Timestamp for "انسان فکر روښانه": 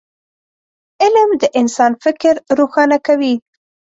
1.59-2.97